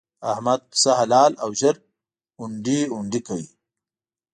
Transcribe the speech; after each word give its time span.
احمد 0.31 0.61
پسه 0.71 0.91
حلال 0.99 1.31
او 1.43 1.49
ژر 1.59 1.75
هنډي 2.39 2.79
هنډي 2.95 3.21
کړ. 3.27 3.39